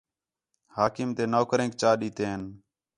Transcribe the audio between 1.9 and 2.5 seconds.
ݙِتّے ہَن